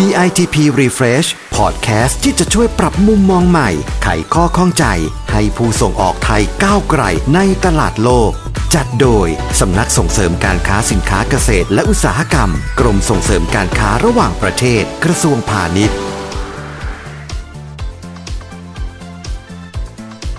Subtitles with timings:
[0.00, 3.70] DITP Refresh Podcast ที่จะช่วยปรับมุมมองใหม่
[4.02, 4.84] ไขข้อข้องใจ
[5.32, 7.02] ให้ผู้ส่งออกไทยก้าวไกล
[7.34, 8.30] ในตลาดโลก
[8.74, 9.28] จัดโดย
[9.60, 15.96] สำนักส่งเสริมการค้าสินค้าเกษตรและอุตสาหกรรม กรมส่งเสริมการค้าระหว่างประเทศ กระทรวงพาณิชย์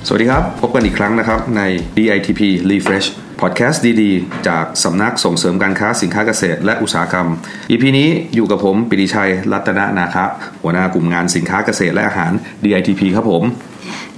[0.07, 1.61] สวัสดีครับ พบกันอีกครั้งนะครับใน
[1.97, 2.41] DITP
[2.71, 3.07] Refresh
[3.41, 7.27] Podcast ดีๆ จากสำนักส่งเสริมการค้าสินค้าเกษตรและอุตสาหกรรม
[7.69, 10.25] EP นี้อยู่กับผมปิติชัยรัตนนาคะ
[10.61, 12.31] หัวหน้ากลุ่มงานสินค้าเกษตรและอาหาร
[12.63, 13.43] DITP ครับผม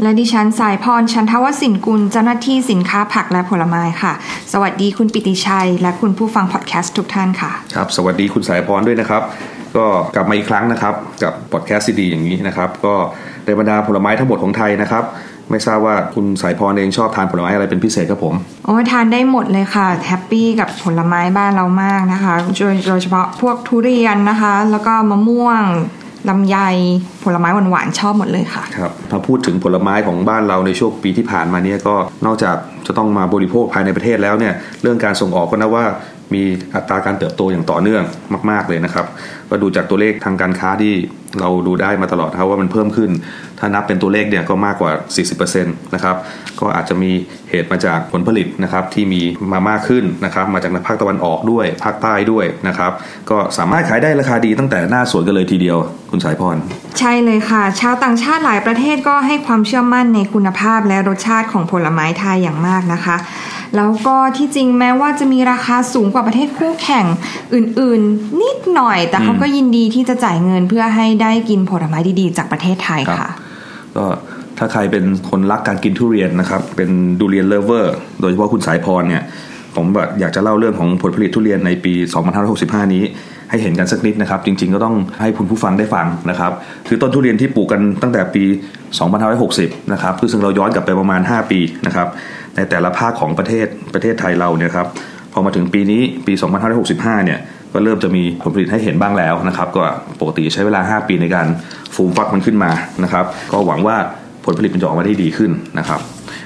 [0.02, 4.14] และดิฉันสายพรชันทวสินกุลเจ้าหน้าที่สินค้าผักและผลไม้ค่ะ
[4.54, 9.24] สวัสดีคุณปิติชัย และคุณผู้ฟังพอดแคสต์ทุกท่านค่ะครับสวัสดีคุณสายพรด้วยนะครับ
[9.78, 12.94] ก็กลับมาอีกครั้งนะครับ กับพอดแคสต์ดีๆอย่างนี้นะครับ ก็
[13.46, 15.04] ในบรรดาผลไม้ทั้งหมดของไทยนะครับ
[15.52, 25.62] ไม่ทราบว่าคุณสายพรเองชอบทานผลไม้อะไรเป็นพิเศษครับผมโอ้ทานได้หมดเลยค่ะแฮปปี้กับผลไม้บ้านเรามากนะคะโดยโดยเฉพาะพวกทุเรียนนะคะ แล้วก็มะม่วง
[26.30, 26.58] ลำไย
[27.24, 32.56] ผลไม้หวานๆชอบหมดเลยค่ะครับถ้าพูดถึงผลไม้ของบ้านเราในช่วงปีที่ผ่านมาเนี่ยก็นอกจาก
[32.88, 35.86] จะต้องมาบริโภคภายในประเทศแล้วเนี่ยเรื่องการส่งออกก็นับว่า
[36.34, 36.44] มี
[36.76, 38.04] อัตราการเติบโตอย่างต่อเนื่อง
[38.50, 39.06] มาก ๆเลยนะครับ
[39.50, 40.94] ก็ดูจากตัวเลขทางการค้าที่
[41.40, 43.10] เราดูได้มาตลอดครับว่ามันเพิ่มขึ้น
[43.60, 44.92] ถ้านับเป็นตัวเลขเนี่ยก็มากกว่า
[45.44, 46.16] 40%นะครับ
[46.60, 47.12] ก็อาจจะมี
[47.50, 49.22] เหตุมาจากผลผลิตนะครับที่มี
[49.54, 52.92] มามากขึ้นนะครับมาจากภาคตะวันออกด้วยภาคใต้ด้วยนะครับ
[53.30, 55.78] ก็สามารถขายได้ราคาดีตั้งแต่หน้าสวนกันเลยทีเดียว
[56.12, 56.58] คุณสายพร
[57.00, 63.18] ใช่เลยค่ะ ชาวต่างชาติหลายประเทศก็ให้ความเชื่อมั่นในคุณภาพและรสชาติของผลไม้ไทยอย่างมากนะคะ
[63.76, 67.06] แล้วก็ที่จริงแม้ว่าจะมีราคาสูงกว่าประเทศคู่แข่ง
[67.54, 73.30] อื่นๆ นิดหน่อย แต่เขาก็ยินดีที่จะจ่ายเงินเพื่อให้ได้กินผลไม้ดีๆ จากประเทศไทยค่ะ
[73.98, 74.06] ก็
[74.60, 76.90] ถ้าใครเป็นคนรักการกินทุเรียนนะครับ เป็น
[77.20, 79.24] durian lover โดยเฉพาะคุณสายพรเนี่ย
[79.76, 81.94] ผมแบบอยากจะเล่าเรื่องของผลผลิตทุเรียนในปี
[82.44, 83.04] 2565 นี้
[83.50, 86.52] ให้เห็นกันสักนิดนะครับ จริง ๆ ก็ต้องให้คุณผู้ฟังได้ฟังนะครับ
[86.88, 88.44] คือต้นทุเรียนที่ปลูกกันตั้งแต่ปี
[89.18, 92.08] 2560 นะครับ คือซึ่งเราย้อนกลับไปประมาณ 5 ปีนะครับ
[92.56, 94.88] ในแต่ละภาคของประเทศประเทศไทยเราเนี่ยครับ
[95.34, 96.34] พอมาถึงปีนี้ปี
[96.80, 97.40] 2565 เนี่ย
[97.74, 99.84] ก็เริ่มจะมีผลผลิตให้เห็นบ้างแล้วนะครับ ก็
[100.20, 101.48] ปกติใช้เวลา 5 ปีในการ
[101.96, 102.72] ฟูมฟักมันขึ้นมา
[103.04, 103.98] นะครับ ก็หวังว่า
[104.48, 106.00] ผลผลิตมันจะออกมาได้ดีขึ้นนะครับ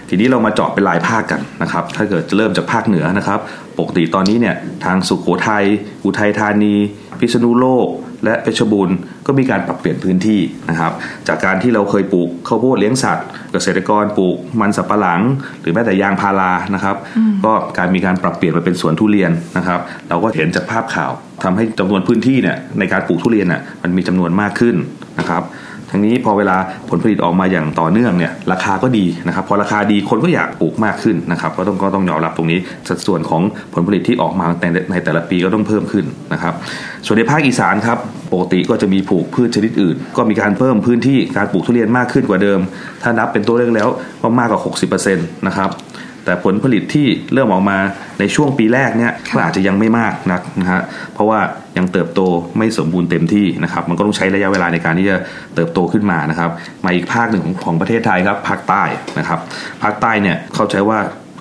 [0.09, 3.39] ทีนี้เรามาเจาะเป็นรายภาคกันนะครับ ถ้าเกิดจะเริ่มจากภาคเหนือนะครับ
[3.79, 5.66] ปกติตอนนี้เนี่ยทางสุขโขทัย
[6.06, 6.75] อุทัยธานี
[7.19, 7.88] พิษณุโลก
[8.25, 8.97] และเพชรบูรณ์
[9.28, 10.91] ก็มีการปรับเปลี่ยนพื้นที่นะครับ
[11.28, 15.22] จากการที่เราเคยปลูกข้าวโพดเลี้ยงสัตว์ เกษตรกรปลูกมันสับปะหลัง
[15.61, 16.95] หรือแม้แต่ยางพารานะครับ
[17.45, 19.79] ก็การมีการปรับเปลี่ยนมาเป็นสวนทุเรียนนะครับ
[20.09, 21.11] เราก็เห็นจากภาพข่าว
[21.44, 24.75] ทำให้จำนวนพื้นที่เนี่ยในการปลูกทุเรียนน่ะมันมีจำนวนมากขึ้น
[25.19, 25.44] นะครับ
[25.91, 26.57] ทั้งนี้พอเวลา
[26.90, 33.41] ผลผลิตออกมาอย่างต่อเนื่องเนี่ยราคาก็ดีนะครับพอราคาดีคนก็อยากปลูกมากขึ้นนะครับก็ต้องก็ต้องยอมรับตรงนี้ สัดส่วนของ
[33.74, 36.53] ผลผลิตที่ออกมาในในแต่ละปีก็ต้องเพิ่มขึ้นนะครับ
[37.06, 37.97] ส่วนในภาคอีสานครับ
[38.34, 42.59] ปกติก็จะมีปลูกพืชชนิดอื่น ก็มีการเพิ่มพื้นที่การปลูกทุเรียนมากขึ้นกว่าเดิม
[43.03, 43.90] ถ้านับเป็นตัวเลขแล้ว
[44.23, 44.62] ก็มากกว่า
[45.00, 45.69] 60%นะครับ
[46.25, 47.77] แต่ผลผลิตที่เริ่มออกมา
[48.19, 50.81] ในช่วงปีแรกเนี่ยก็อาจจะยังไม่มากนักนะฮะ
[51.13, 51.39] เพราะว่า
[51.77, 52.21] ยังเติบโต
[52.57, 55.17] ไม่สมบูรณ์เต็มที่นะครับมันก็ต้องใช้ระยะเวลาในการที่จะ
[55.55, 56.49] เติบโตขึ้นมานะครับ
[56.85, 58.83] มาอีกภาคหนึ่งของของประเทศไทยครับภาคใต้
[59.19, 59.39] นะครับ
[59.83, 60.99] ภาคใต้เนี่ยเข้าใจว่า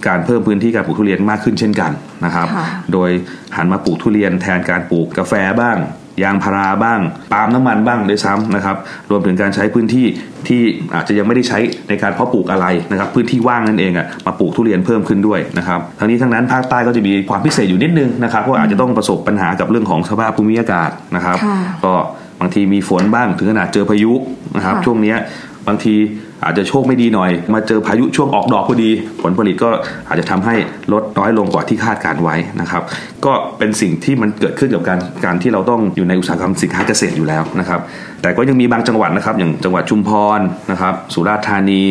[0.08, 1.92] การเพิ่มพื้นที่การปลูกทุเรียนมากขึ้นเช่นกัน
[2.24, 3.10] นะครับค่ะโดย
[3.56, 5.76] หันมาปลูกทุเรียนแทนการปลูกกาแฟบ้าง
[6.22, 7.00] ยางพาราบ้าง
[7.32, 8.76] ปาล์มน้ำมันบ้างด้วยซ้ำนะครับ
[9.10, 10.06] รวมถึงการใช้พื้นที่
[10.48, 10.60] ที่
[10.94, 11.58] อาจจะยังไม่ได้ใช้
[11.88, 21.94] ในการเพาะปลูกอะไรนะครับพื้นที่ว่างนั่นเองอะมาปลูกทุเรียนเพิ่มขึ้นด้วยนะครับทั้งนี้ทั้งนั้นภาคใต้ก็จะมีความพิเศษอยู่นิดนึงนะครับเพราะอาจจะต้องประสบปัญหากับเรื่องของสภาพภูมิอากาศนะครับค่ะก็
[22.40, 24.12] บางทีมีฝนบ้างถึงขนาดเจอพายุ
[24.56, 25.16] นะครับค่ะช่วงเนี้ย
[25.68, 25.94] บางที
[26.44, 28.90] อาจจะโชคไม่ดีหน่อย มาเจอพายุช่วงออกดอกพอดี
[29.22, 29.70] ผลผลิตก็
[30.08, 30.54] อาจจะทำให้
[30.92, 32.82] ลดน้อยลงกว่าที่คาดการไว้นะครับ
[33.24, 37.80] ก็เป็นสิ่งที่มันเกิดขึ้นกับการการที่เราต้องอยู่ในอุตสาหกรรมสินค้าเกษตรอยู่แล้วนะครับ
[38.22, 40.40] แต่ก็ยังมีบางจังหวัดนะครับอย่างจังหวัดชุมพร
[40.70, 41.82] นะครับสุราษฎร์ธานี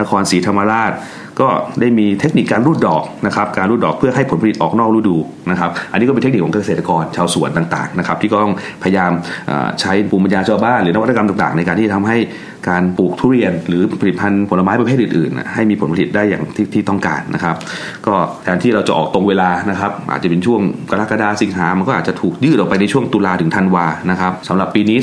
[0.00, 0.92] นครศรีธรรมราช
[1.40, 1.48] ก็
[1.80, 5.16] ได้มีเทคนิคการรูดดอกนะครับการรูดดอกเพื่อให้ผลผลิตออกนอกฤดู
[5.50, 9.12] นะครับอันนี้ก็เป็นเทคนิคของเกษตรกรชาวสวนต่างๆนะครับที่ก็ต้องพยายาม
[9.80, 12.16] ใช้ภูมิปัญญาชาวบ้านหรือนวัตกรรมต่างๆ ในการที่จะทำให้
[12.68, 17.56] การปลูกทุเรียน หรือผลิตภัณฑ์ผลไม้ประเภทอื่นๆ ให้มีผลผลิตได้อย่างที่ที่ต้องการนะครับ
[18.06, 24.98] ก็แทนที่เราจะออกตรงเวลานะครับ อาจจะเป็นช่วงกรกฎาสิงหามันก็อาจจะถูกยืดออกไปในช่วงตุลาถึงธันวานะครับสำหรับปีนี้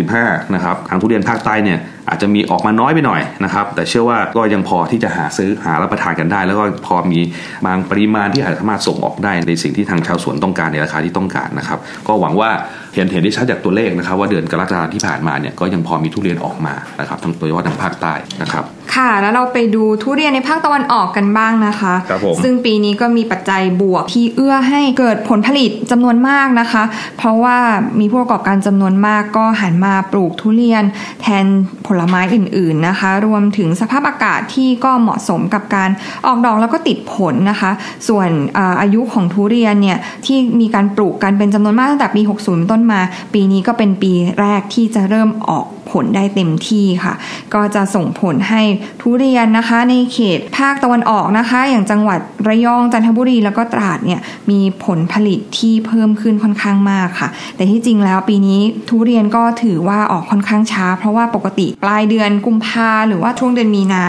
[0.00, 7.20] 2565 นะครับทางทุเรียนภาคใต้เนี่ย อาจจะมีออกมาน้อยไปหน่อยนะครับ แต่เชื่อว่าก็ยังพอที่จะหาซื้อหารับประทานกันได้ แล้วก็พอมี
[7.66, 11.78] บางปริมาณที่อาจสามารถส่งออกได้ในสิ่งที่ทางชาวสวนต้องการในราคาที่ต้องการนะครับ
[12.08, 12.50] ก็หวังว่า
[12.94, 18.64] เห็นเห็นได้ชัดจากตัวเลขนะครับ ว่าเดือนกรกฎาคมที่ผ่านมาเนี่ยก็ยังพอมีทุเรียนออกมานะครับทั้งโดยเฉพาะทางภาคใต้นะครับ
[18.94, 26.82] ค่ะ แล้วเราไปดูทุเรียนในภาคตะวันออกกันบ้างนะคะครับผมซึ่งปีนี้ก็มีปัจจัยบวกที่เอื้อให้เกิดผลผลิตจำนวนมากนะคะ
[27.18, 27.58] เพราะว่า
[28.00, 30.84] มีผู้ประกอบการจำนวนมากก็หันมาปลูกทุเรียน
[31.20, 31.44] แทน
[31.86, 35.90] ผลไม้อื่น ๆนะคะ รวมถึงสภาพอากาศที่ก็เหมาะสมกับการ
[36.26, 37.70] ออกดอกแล้วก็ติดผลนะคะ
[38.08, 43.00] ส่วนอาอายุของทุเรียนเนี่ยที่มีการปลูกกันเป็นจำนวนมากตั้งแต่ปี 60 ต้นมา
[43.34, 47.14] ปีนี้ก็เป็นปีแรกที่จะเริ่มออกผลได้เต็มที่ค่ะ
[47.54, 48.62] ก็จะส่งผลให้
[49.00, 54.20] ทุเรียนนะคะในเขตภาคตะวันออกนะคะ อย่างจังหวัดระยองจันทบุรีแล้วก็ตราดเนี่ย
[54.50, 64.04] มีผลผลิตที่เพิ่มขึ้นค่อนข้างมากค่ะ แต่ที่จริงแล้วปีนี้ทุเรียนก็ถือว่าออกค่อนข้างช้า เพราะว่าปกติปลายเดือนกุมภาหรือว่าช่วงเดือนมีนา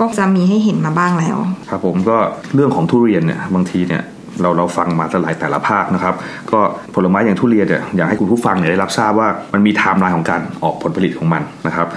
[0.00, 1.36] ก็จะมีให้เห็นมาบ้างแล้ว
[1.70, 2.16] ครับผมก็
[2.54, 4.02] เรื่องของทุเรียนเนี่ยบางทีเนี่ย
[4.42, 6.14] เราเราฟังมาแต่หลายแต่ละภาคนะครับ
[6.52, 6.60] ก็
[6.94, 11.88] ผลไม้อย่างทุเรียนเนี่ยอยากให้คุณผู้ฟังเนี่ยได้รับทราบว่ามันมีไทม์ไลน์ของการออกผลผลิตของมันนะครับ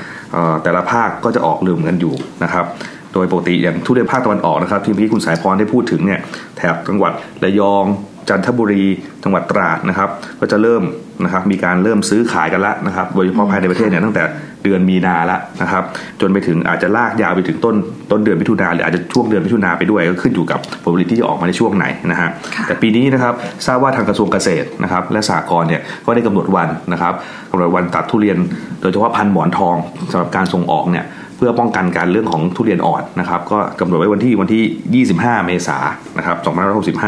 [0.63, 2.13] แต่ละภาคก็จะออกเหลื่อมกันอยู่
[2.43, 2.65] นะครับ
[3.13, 6.19] โดยปกติอย่างทุเรียนภาคตะวันออกนะครับที่เมื่อกี้คุณสายพรได้พูดถึงเนี่ย
[6.57, 7.13] แถบจังหวัด
[7.43, 7.85] ระยอง
[8.29, 8.83] จันทบุรี
[9.23, 10.09] จังหวัดตราดนะครับ
[10.39, 10.83] ก็จะเริ่ม
[11.23, 14.23] นะครับมีการเริ่มซื้อขายกันแล้วนะครับโดยเฉพาะภายในประเทศเนี่ยตั้งแต่
[14.63, 15.83] เดือนมีนาแล้วนะครับ
[16.21, 17.75] จนไปถึงอาจจะลากยาวไปถึงต้น
[18.11, 23.33] ต้นเดือนมิถุนาหรืออาจจะช่วงเดือนมิถุนาไปด้วยก็ขึ้นอยู่กับผลผลิตที่จะออกมาในช่วงไหนนะฮะค่ะแต่ปีนี้นะครับ
[23.67, 27.13] ทราบว่าทางกระทรวงเกษตรนะครับ และสหกรณ์เนี่ยก็ได้กำหนดวันนะครับ
[27.51, 28.37] กำหนดวันตัดทุเรียน
[28.81, 29.75] โดยเฉพาะพันธุ์หมอนทอง
[30.11, 31.05] สำหรับการส่งออกเนี่ย
[31.37, 36.37] เพื่อป้องกันการเรื่องของทุเรียนอ่อนนะครับ ก็กำหนดไว้วันที่วันที่ 25 เมษายนนะครับ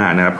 [0.09, 0.35] 2565 นะครับ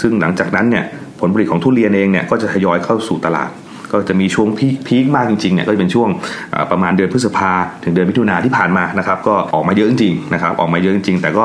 [0.00, 0.84] ซึ่งหลังจากนั้นเนี่ย
[1.20, 3.50] ผลผลิตของทุเรียนเองเนี่ยก็จะทยอยเข้าสู่ตลาด
[3.92, 6.08] ก็จะมีช่วงพีคพีคมากจริงๆเนี่ยก็จะเป็นช่วง
[6.70, 7.50] ประมาณเดือนพฤษภา
[7.84, 11.44] ถึงเดือนมิถุนาที่ผ่านมานะครับก็ออกมาเยอะจริงๆนะครับออกมาเยอะจริงๆแต่ก็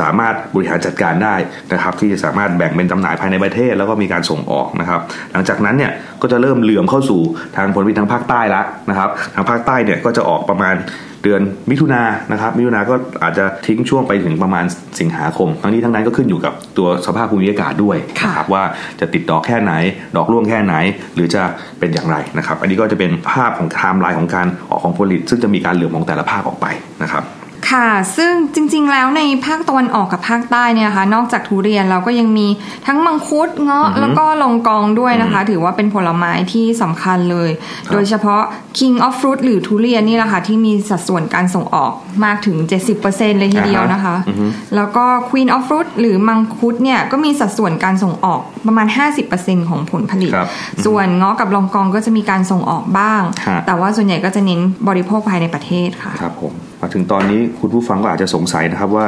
[0.00, 1.34] สามารถบริหารจัดการได้
[1.72, 5.00] นะครับที่จะสามารถแบ่งเป็นจำหน่ายภายในประเทศ แล้วก็มีการส่งออกนะครับ
[5.32, 5.92] หลังจากนั้นเนี่ย
[6.22, 7.20] ก็จะเริ่มเหลื่อมเข้าสู่
[7.56, 10.76] ทางผลผลิตทางภาคใต้แล้วนะครับ ทางภาคใต้เนี่ยก็จะออกประมาณ
[11.22, 14.64] เดือนมิถุนายนนะครับ มิถุนาก็อาจจะทิ้งช่วงไปถึงประมาณ
[15.00, 18.62] สิงหาคม ทั้งนี้ทั้งนั้นก็ขึ้นอยู่กับตัวสภาพภูมิอากาศด้วยค่ะนะครับว่า
[19.00, 19.72] จะติดดอกแค่ไหน
[20.16, 20.74] ดอกร่วงแค่ไหน
[21.14, 21.42] หรือจะ
[21.78, 26.66] เป็นอย่างไรนะครับ อันนี้ก็จะเป็นภาพของไทม์ไลน์ของการออกของผลผลิต ซึ่งจะมีการเหลื่อมของแต่ละภาคออกไป
[27.02, 27.24] นะครับ
[27.70, 32.46] ค่ะ ซึ่งจริงๆ แล้วในภาคตะวันออกกับภาคใต้เนี่ยนะคะ นอกจากทุเรียนเราก็ยังมี
[32.86, 38.42] ทั้งมังคุดเงาะแล้วก็ลองกองด้วยนะคะ ถือว่าเป็นผลไม้ที่สำคัญเลยครับโดยเฉพาะ
[38.78, 41.92] King of Fruit หรือทุเรียนนี่แหละค่ะที่มีสัดส่วนการส่งออก
[42.24, 42.56] มากถึง
[42.98, 44.16] 70%เลยทีเดียวนะคะ
[44.76, 48.86] แล้วก็ Queen of Fruit หรือมังคุดเนี่ยก็มีสัดส่วนการส่งออกประมาณ
[49.28, 50.48] 50%ของผลผลิตครับ
[50.84, 56.55] ส่วนเงาะกับลองกองก็จะมีการส่งออกบ้างฮะแต่ว่าส่วนใหญ่ก็จะเน้นบริโภคภายในประเทศค่ะครับผมมา
[56.96, 59.06] ถึงตอนนี้คุณผู้ฟังก็อาจจะสงสัยนะครับว่า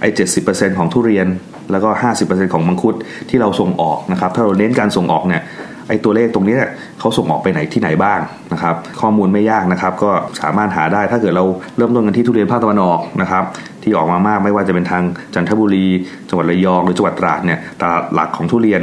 [0.00, 1.26] ไอ้เจ็ดสิบเปอร์เซ็นของทุเรียน
[1.72, 1.90] แล้วก็
[2.22, 2.94] 50%ของมังคุด
[3.30, 5.42] ที่เราส่งออกนะครับ ถ้าเราเน้นการส่งออกเนี่ย
[5.88, 6.70] ไอ้ตัวเลขตรงนี้เนี่ย
[7.00, 8.20] เขาส่งออกไปไหนที่ไหนบ้าง
[8.52, 11.44] นะครับ ข้อมูลไม่ยากนะครับ ก็สามารถหาได้ถ้าเกิดเรา
[11.76, 13.44] เริ่มต้นกันที่ทุเรียนภาคตะวันออกนะครับ
[13.82, 15.02] ที่ออกมามากไม่ว่าจะเป็นทาง
[15.34, 15.86] จันทบุรี
[16.28, 18.82] จังหวัดระยองหรือจังหวัดตราดเนี่ยตลาดหลักของทุเรียน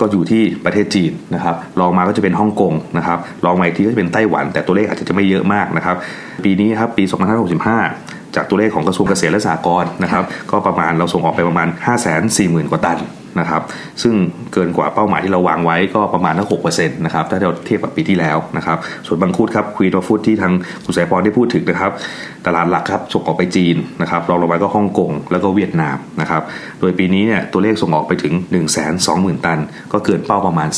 [0.00, 5.96] ก็อยู่ที่ประเทศจีนนะครับรองมาก็จะเป็นฮ่องกงนะครับรองมาอีกทีก็จะเป็นไต้หวัน แต่ตัวเลขอาจจะไม่เยอะมากนะครับ
[6.44, 7.04] ปีนี้ครับปี
[7.74, 12.98] 2565 จากตัวเลขของกระทรวงเกษตรและสหกรณ์นะครับก็ประมาณเราส่งออกไปประมาณ 5 4 0 0 0 0 กว่าตัน
[13.40, 13.62] นะครับ
[14.02, 14.14] ซึ่ง
[14.52, 20.52] เกินกว่าเป้าหมายที่เราวางไว้ก็ประมาณทั้ง6%นะครับถ้าเราเทียบกับปีที่แล้วนะครับส่วนบางคุดครับควีนอฟูดที่ทาง
[20.84, 21.92] คุณสายพรได้พูดถึงนะครับ
[22.46, 26.42] ตลาดหลักครับส่งออกไปจีนนะครับรองลงมาก็ฮ่องกงแล้วก็เวียดนามนะครับ
[26.80, 29.58] โดยปีนี้เนี่ยตัวเลขส่งออกไปถึง 1 2 0 0 0 0 ตัน
[29.92, 30.68] ก็เกินเป้าประมาณ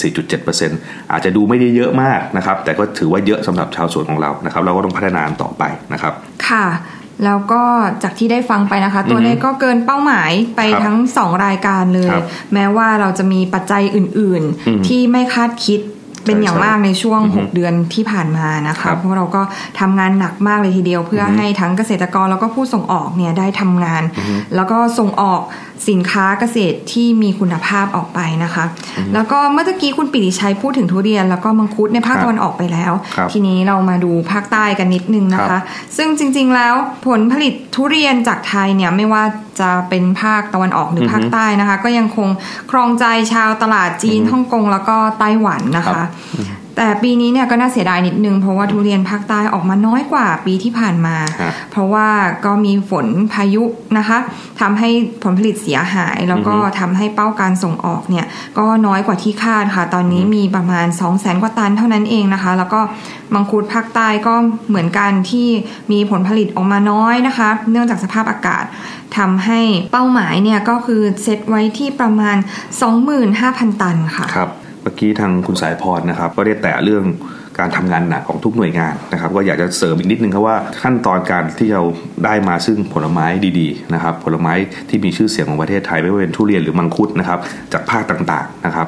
[0.50, 6.12] 4.7%อาจจะดูไม่ได้เยอะมากนะครับแต่ก็ถือว่าเยอะสำหรับชาวสวนของเรานะครับเราก็ต้องพัฒนาต่อไปนะครับ
[6.48, 6.64] ค่ะ
[7.24, 7.62] แล้วก็
[8.02, 15.80] จากที่ได้ฟังไปนะคะ ตัวเลขก็เกินเป้าหมายไปครับทั้ง 2 รายการเลยครับแม้ว่าเราจะมีปัจจัยอื่นอืมๆที่ไม่คาดคิด
[16.24, 19.42] เป็นใช่อย่างมากในช่วงอือฮึ6เดือนที่ผ่านมานะครัคะบเพราะเราก็
[19.80, 24.02] ทำงานหนักมากเลยทีเดียว เพื่ออให้ทั้งเกษตรกรแล้วก็ผู้ส่งออกเนี่ยได้ทำงาน
[24.54, 25.40] แล้วก็ส่งออก
[25.88, 28.64] สินค้าเกษตรที่มีคุณภาพออกไปนะคะ
[29.14, 35.62] แล้วก็เมื่อตะกี้คุณปิติชัยพูดถึงทุเรียน แล้วก็มังคุดในภาคครับตะวันออกไปแล้วครับทีนี้เรามาดูภาคใต้กันนิดนึงนะครัคะบ
[35.96, 36.74] ซึ่งจริง ๆ แล้ว
[37.06, 39.24] ผลผลิตทุเรียนจากไทยเนี่ยไม่ว่า
[39.60, 42.28] จะเป็นภาคตะวันออกหรือภาคใต้นะคะ ก็ยังคง
[42.70, 46.08] ครองใจชาวตลาดจีนฮ่องกงแล้วก็ไต้หวันนะครัคะบ
[46.80, 52.08] แต่ปีนี้เนี่ยก็น่าเสียดายนิดนึง เพราะว่าทุเรียนภาคใต้ออกมาน้อยกว่าปีที่ผ่านมาฮะเพราะว่า
[52.44, 53.64] ก็มีฝนพายุ
[53.98, 54.18] นะคะ
[54.60, 54.88] ทำให้
[55.22, 58.26] ผลผลิตเสียหาย แล้วก็ทำให้เป้าการส่งออกเนี่ย
[58.58, 62.80] ก็น้อยกว่าที่คาดค่ะ ตอนนี้มีประมาณ 2 0 0แสนกว่าตันเท่านั้นเองนะคะ แล้วก็
[63.34, 64.34] มังคุดภาคใต้ก็
[64.68, 65.48] เหมือนกันที่
[65.92, 68.64] มีผลผลิตออกมาน้อยนะคะ เนื่องจากสภาพอากาศ
[69.16, 69.60] ทำให้
[69.92, 72.36] เป้าหมายเนี่ยก็คือเซตไว้ที่ประมาณ
[73.08, 74.50] 25,000 ตันค่ะครับ
[74.82, 77.04] เมื่อกี้ทางคุณสายพรนะครับก็ได้แตะเรื่อง
[77.58, 81.82] การทำงานหนักของทุกหน่วยงานนะครับก็อยากจะเสริมอีกนิดนึงครับว่าขั้นตอนการที่เรา
[82.24, 83.26] ได้มาซึ่งผลไม้
[83.58, 84.52] ดีๆนะครับผลไม้
[84.88, 87.38] ที่มีชื่อเสียงของประเทศไทยไม่ว่าเป็นทุเรียนหรือมังคุดนะครับ
[87.72, 88.86] จากภาคต่างๆนะครับ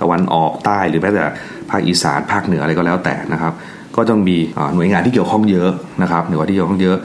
[0.00, 1.24] ตะวันออกใต้หรือแม้แต่
[1.70, 3.52] ภาคอีสานภาคเหนืออะไรก็แล้วแต่นะครับ
[3.96, 4.36] ก็ต้องมี
[4.74, 5.68] หน่วยงานที่เกี่ยวข้องเยอะ
[6.02, 6.96] นะครับหน่วยงานที่เกี่ยวข้องเยอะ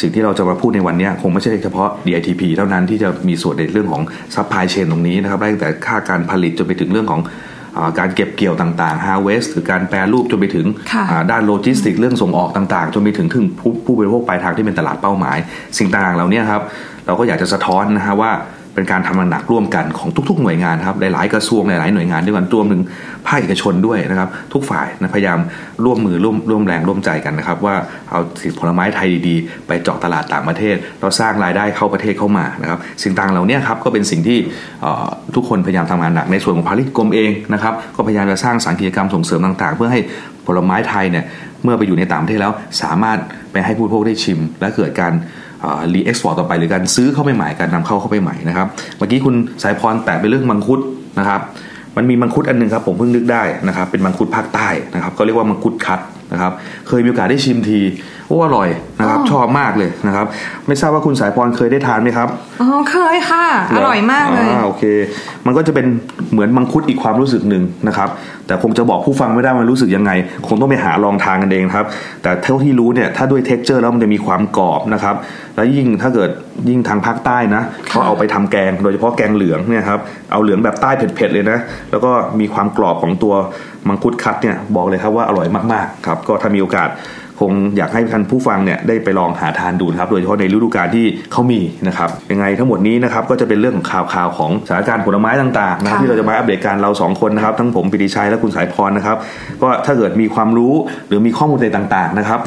[0.00, 4.02] สิ่งที่เราจะมาพูดในวันนี้คงไม่ใช่เฉพาะ DITP เท่านั้นที่จะมีส่วนในเรื่องของ
[4.34, 7.20] ซัพพลายเชนตรงนี้นะครับได้แต่ค่าการผลิตจนไปถึงเรื่องของ
[7.98, 10.66] การเก็บเกี่ยวต่างๆ harvest หรือการแปรรูปจนไปถึง
[11.30, 15.38] ด้านโลจิสติกเรื่องส่งออกต่างๆ จนไปถึงถึงผู้ผู้บริโภคปลายทางที่เป็นตลาดเป้าหมาย
[15.78, 16.62] สิ่งต่างๆเหล่านี้ครับ
[17.06, 18.32] เราก็อยากจะสะท้อนนะฮะว่า
[18.76, 22.82] เป็นการทำงานหนักร่วมกันของทุก ๆ หน่วยงานครับหลายๆกระทรวงหลายๆหน่วยงานด้วยกันรวมถึง
[23.26, 25.38] ภาคเอกชนด้วยนะครับ ทุกฝ่ายนะพยายาม
[25.84, 27.74] ร่วมมือร่วมร่วมแรงร่วมใจกันนะครับว่า
[28.10, 34.38] เอาสินผลไม้ไทยดีๆ ไปเจาะตลาดต่างประเทศ เราสร้างรายได้เข้าประเทศเข้ามานะครับ สิ่งต่างเหล่านี้ครับก็เป็นสิ่งที่
[35.34, 40.00] ทุกคนพยายามทำงานหนักในส่วนของพาณิชย์กรมเองนะครับก็พยายามจะสร้างสารกิจกรรมส่งเสริมต่างๆ เพื่อให้
[40.46, 41.24] ผลไม้ไทยเนี่ย
[41.64, 42.52] เมื่อไปอยู่ในต่างประเทศแล้ว
[42.82, 43.18] สามารถ
[43.52, 45.12] ไปให้ผู้บริโภคได้ชิม และเกิดการ
[45.94, 48.66] รีเอ็กซ์พอร์ตต่อไปหรือการซื้อเข้าไปใหม่การนำเข้าเข้าไปใหม่นะครับ
[48.98, 50.80] เมื่อกี้คุณสายพรแตะไปเรื่องมังคุด
[51.18, 51.40] นะครับ
[51.96, 56.00] มันมีมังคุดอันนึงครับผมเพิ่งนึกได้นะครับเป็นมังคุดภาคใต้นะครับก็เรียกว่ามังคุดคัด
[56.32, 56.52] นะครับ
[56.88, 57.80] เคยมีโอกาสได้ชิมที
[58.28, 58.68] โอ้อร่อย
[59.00, 60.26] นะครับ ชอบมากเลยนะครับ
[60.66, 62.28] ไม่ทราบว่าคุณสายพรเคยได้ทานไหมครับ
[62.60, 63.44] อ๋อเคยค่ะ
[63.76, 64.84] อร่อยมากเลยอ่าโอเค
[65.46, 65.86] มันก็จะเป็น
[66.32, 68.08] เหมือนมังคุดอีกความรู้สึกหนึ่งนะครับ
[68.46, 70.10] แต่คงจะบอกผู้ฟังไม่ได้มันรู้สึกยังไง
[70.48, 71.86] คงต้องไปหาลองทานกันเองครับ
[72.22, 75.14] แต่เท่าที่รู้เนี่ยถ้าด้วย texture แล้วมันจะมีความกรอบนะครับ
[75.56, 76.30] แล้วยิ่งถ้าเกิด
[76.68, 80.00] ยิ่งทางภาคใต้นะเขาเอาไปทำแกง โดยเฉพาะแกงเหลืองเนี่ยครับ
[80.32, 81.58] เอาเหลืองแบบใต้เผ็ดๆเลยนะ
[81.90, 83.34] แล้วก็มีความกรอบของตัว
[83.88, 86.90] มังคุดคัดเนี่ยบอกเลยครับว่าอร่อยมากๆครับก็ถ้ามีโอกาส
[87.42, 99.16] คงอยากให้ท่านผู้ฟังเนี่ยได้ไปลองหาทานดูครับโดยเฉพาะในฤดูกาลที่เขามีนะครับยังไงทั้งหมดนี้นะครับก็จะเป็นเรื่องของข่าวข่าวของสถานการณ์ผลไม้ต่างๆนะครับที่เราจะมาอัปเดตกับเราสองคนนะครับทั้งผมปิติชัยและคุณสายพรนะครับ
[99.62, 100.72] ก็ถ้าเกิดมีความรู้
[101.08, 102.40] หรือมีข้อมูลใดต่างๆนะครับ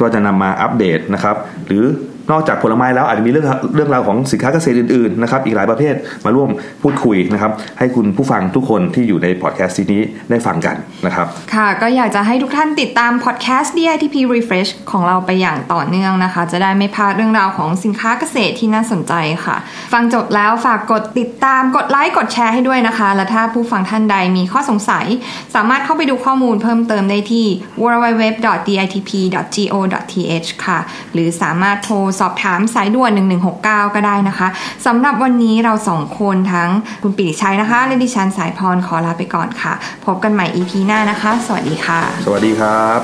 [0.00, 1.36] ก็จะนำมาอัปเดตนะครับ
[1.66, 1.84] หรือ
[2.30, 6.48] นอกจากผลไม้แล้วอาจจะมีเรื่องเรื่องราวของสินค้าเกษตรอื่นๆนะครับอีกหลายประเภทมาร่วม
[6.82, 19.14] พูดคุยนะครับให้คุณผู้ฟังทุกคนที่อยู่ในพอดแคสต์นี้ได้ฟังกันนะครับค่ะก็อยากจะให้ทุกท่านติดตามพอดแคสต์ DITP Refresh ของเราไปอย่างต่อเนื่องนะคะ จะได้ไม่พลาดเรื่องราวของสินค้าเกษตรที่น่าสนใจ
[19.44, 19.56] ค่ะ
[19.92, 25.06] ฟังจบแล้วฝากกดติดตามกดไลค์กดแชร์ให้ด้วยนะคะ และถ้าผู้ฟังท่านใดมีข้อสงสัย
[25.54, 27.46] สามารถเข้าไปดูข้อมูลเพิ่มเติมได้ที่
[27.82, 30.78] www.ditp.go.th ค่ะ
[31.12, 33.10] หรือสามารถโทรสอบถามสายด่วน
[33.52, 34.48] 1169 ก็ได้นะคะ
[34.86, 36.70] สำหรับวันนี้เราสองคนทั้ง
[37.02, 39.72] คุณปิติชัยนะคะ และดิฉันสายพรขอลาไปก่อนค่ะ
[40.04, 43.00] พบกันใหม่ EP หน้านะคะ สวัสดีค่ะ สวัสดีครับ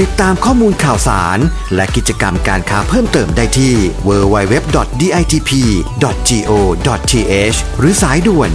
[0.00, 1.38] ติดตามข้อมูลข่าวสาร
[1.74, 3.74] และกิจกรรมการค้าเพิ่มเติมได้ที่
[4.08, 4.58] www.ditp.go.th
[7.78, 8.50] หรือสายด่วน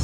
[0.00, 0.03] 1169